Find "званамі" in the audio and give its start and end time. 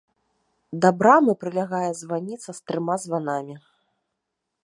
3.05-3.55